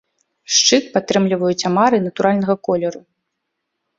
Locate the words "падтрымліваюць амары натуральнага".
0.95-2.53